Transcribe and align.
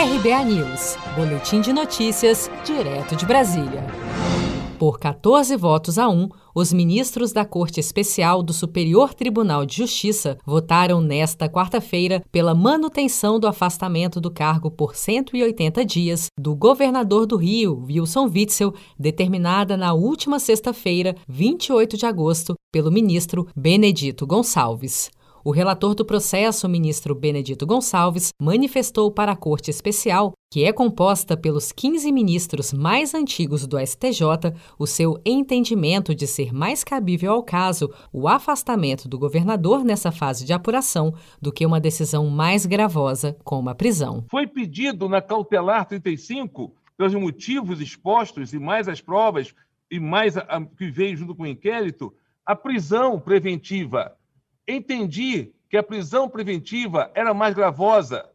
RBA 0.00 0.44
News, 0.44 0.96
Boletim 1.14 1.60
de 1.60 1.74
Notícias, 1.74 2.50
direto 2.64 3.14
de 3.14 3.26
Brasília. 3.26 3.84
Por 4.78 4.98
14 4.98 5.54
votos 5.56 5.98
a 5.98 6.08
1, 6.08 6.26
os 6.54 6.72
ministros 6.72 7.32
da 7.32 7.44
Corte 7.44 7.80
Especial 7.80 8.42
do 8.42 8.50
Superior 8.50 9.12
Tribunal 9.12 9.66
de 9.66 9.76
Justiça 9.76 10.38
votaram 10.46 11.02
nesta 11.02 11.50
quarta-feira 11.50 12.24
pela 12.32 12.54
manutenção 12.54 13.38
do 13.38 13.46
afastamento 13.46 14.22
do 14.22 14.30
cargo 14.30 14.70
por 14.70 14.96
180 14.96 15.84
dias 15.84 16.28
do 16.40 16.56
governador 16.56 17.26
do 17.26 17.36
Rio, 17.36 17.84
Wilson 17.86 18.24
Witzel, 18.24 18.72
determinada 18.98 19.76
na 19.76 19.92
última 19.92 20.38
sexta-feira, 20.38 21.14
28 21.28 21.98
de 21.98 22.06
agosto, 22.06 22.54
pelo 22.72 22.90
ministro 22.90 23.46
Benedito 23.54 24.26
Gonçalves. 24.26 25.10
O 25.42 25.50
relator 25.52 25.94
do 25.94 26.04
processo, 26.04 26.68
ministro 26.68 27.14
Benedito 27.14 27.66
Gonçalves, 27.66 28.28
manifestou 28.38 29.10
para 29.10 29.32
a 29.32 29.36
Corte 29.36 29.70
Especial, 29.70 30.34
que 30.52 30.64
é 30.64 30.72
composta 30.72 31.34
pelos 31.34 31.72
15 31.72 32.12
ministros 32.12 32.74
mais 32.74 33.14
antigos 33.14 33.66
do 33.66 33.78
STJ, 33.78 34.52
o 34.78 34.86
seu 34.86 35.18
entendimento 35.24 36.14
de 36.14 36.26
ser 36.26 36.52
mais 36.52 36.84
cabível 36.84 37.32
ao 37.32 37.42
caso 37.42 37.90
o 38.12 38.28
afastamento 38.28 39.08
do 39.08 39.18
governador 39.18 39.82
nessa 39.82 40.12
fase 40.12 40.44
de 40.44 40.52
apuração 40.52 41.14
do 41.40 41.50
que 41.50 41.64
uma 41.64 41.80
decisão 41.80 42.28
mais 42.28 42.66
gravosa, 42.66 43.34
como 43.42 43.70
a 43.70 43.74
prisão. 43.74 44.26
Foi 44.30 44.46
pedido 44.46 45.08
na 45.08 45.22
cautelar 45.22 45.86
35, 45.86 46.74
pelos 46.98 47.14
motivos 47.14 47.80
expostos 47.80 48.52
e 48.52 48.58
mais 48.58 48.88
as 48.88 49.00
provas 49.00 49.54
e 49.90 49.98
mais 49.98 50.36
a, 50.36 50.42
a, 50.42 50.62
que 50.62 50.90
veio 50.90 51.16
junto 51.16 51.34
com 51.34 51.44
o 51.44 51.46
inquérito, 51.46 52.12
a 52.44 52.54
prisão 52.54 53.18
preventiva 53.18 54.14
Entendi 54.66 55.52
que 55.68 55.76
a 55.76 55.82
prisão 55.82 56.28
preventiva 56.28 57.10
era 57.14 57.32
mais 57.32 57.54
gravosa. 57.54 58.28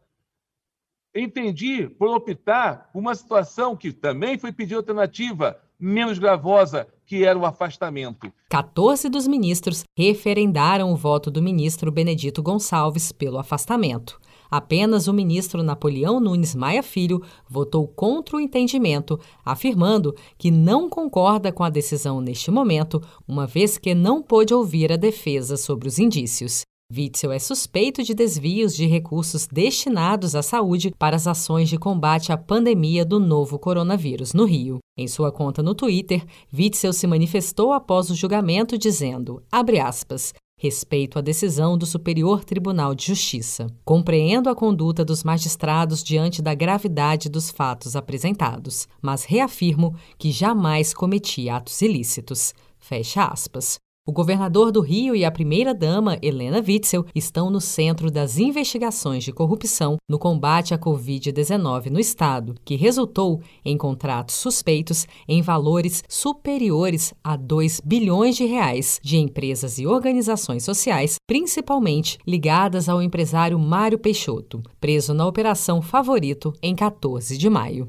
Entendi 1.14 1.88
por 1.88 2.08
optar 2.14 2.90
por 2.92 2.98
uma 2.98 3.14
situação 3.14 3.76
que 3.76 3.92
também 3.92 4.38
foi 4.38 4.52
pedir 4.52 4.74
alternativa, 4.74 5.58
menos 5.78 6.18
gravosa, 6.18 6.86
que 7.06 7.24
era 7.24 7.38
o 7.38 7.46
afastamento. 7.46 8.32
14 8.50 9.08
dos 9.08 9.26
ministros 9.26 9.84
referendaram 9.96 10.92
o 10.92 10.96
voto 10.96 11.30
do 11.30 11.42
ministro 11.42 11.90
Benedito 11.90 12.42
Gonçalves 12.42 13.12
pelo 13.12 13.38
afastamento. 13.38 14.20
Apenas 14.50 15.08
o 15.08 15.12
ministro 15.12 15.62
Napoleão 15.62 16.20
Nunes 16.20 16.54
Maia 16.54 16.82
Filho 16.82 17.22
votou 17.48 17.86
contra 17.86 18.36
o 18.36 18.40
entendimento, 18.40 19.18
afirmando 19.44 20.14
que 20.38 20.50
não 20.50 20.88
concorda 20.88 21.52
com 21.52 21.64
a 21.64 21.70
decisão 21.70 22.20
neste 22.20 22.50
momento, 22.50 23.02
uma 23.26 23.46
vez 23.46 23.78
que 23.78 23.94
não 23.94 24.22
pôde 24.22 24.54
ouvir 24.54 24.92
a 24.92 24.96
defesa 24.96 25.56
sobre 25.56 25.88
os 25.88 25.98
indícios. 25.98 26.62
Witzel 26.94 27.32
é 27.32 27.38
suspeito 27.40 28.04
de 28.04 28.14
desvios 28.14 28.76
de 28.76 28.86
recursos 28.86 29.48
destinados 29.48 30.36
à 30.36 30.42
saúde 30.42 30.94
para 30.96 31.16
as 31.16 31.26
ações 31.26 31.68
de 31.68 31.76
combate 31.76 32.30
à 32.30 32.36
pandemia 32.36 33.04
do 33.04 33.18
novo 33.18 33.58
coronavírus 33.58 34.32
no 34.32 34.44
Rio. 34.44 34.78
Em 34.96 35.08
sua 35.08 35.32
conta 35.32 35.64
no 35.64 35.74
Twitter, 35.74 36.24
Witzel 36.56 36.92
se 36.92 37.08
manifestou 37.08 37.72
após 37.72 38.08
o 38.08 38.14
julgamento 38.14 38.78
dizendo, 38.78 39.42
aspas, 39.50 40.32
Respeito 40.58 41.18
à 41.18 41.22
decisão 41.22 41.76
do 41.76 41.84
Superior 41.84 42.42
Tribunal 42.42 42.94
de 42.94 43.04
Justiça. 43.04 43.66
Compreendo 43.84 44.48
a 44.48 44.54
conduta 44.54 45.04
dos 45.04 45.22
magistrados 45.22 46.02
diante 46.02 46.40
da 46.40 46.54
gravidade 46.54 47.28
dos 47.28 47.50
fatos 47.50 47.94
apresentados, 47.94 48.88
mas 49.02 49.24
reafirmo 49.24 49.94
que 50.16 50.32
jamais 50.32 50.94
cometi 50.94 51.50
atos 51.50 51.82
ilícitos. 51.82 52.54
Fecha 52.78 53.26
aspas. 53.26 53.76
O 54.08 54.12
governador 54.12 54.70
do 54.70 54.80
Rio 54.80 55.16
e 55.16 55.24
a 55.24 55.32
primeira-dama, 55.32 56.16
Helena 56.22 56.62
Witzel, 56.64 57.04
estão 57.12 57.50
no 57.50 57.60
centro 57.60 58.08
das 58.08 58.38
investigações 58.38 59.24
de 59.24 59.32
corrupção 59.32 59.96
no 60.08 60.16
combate 60.16 60.72
à 60.72 60.78
Covid-19 60.78 61.90
no 61.90 61.98
estado, 61.98 62.54
que 62.64 62.76
resultou 62.76 63.42
em 63.64 63.76
contratos 63.76 64.36
suspeitos 64.36 65.08
em 65.26 65.42
valores 65.42 66.04
superiores 66.08 67.12
a 67.24 67.34
2 67.34 67.80
bilhões 67.84 68.36
de 68.36 68.44
reais 68.44 69.00
de 69.02 69.16
empresas 69.16 69.76
e 69.76 69.88
organizações 69.88 70.62
sociais, 70.62 71.16
principalmente 71.26 72.16
ligadas 72.24 72.88
ao 72.88 73.02
empresário 73.02 73.58
Mário 73.58 73.98
Peixoto, 73.98 74.62
preso 74.80 75.12
na 75.12 75.26
Operação 75.26 75.82
Favorito 75.82 76.52
em 76.62 76.76
14 76.76 77.36
de 77.36 77.50
maio. 77.50 77.88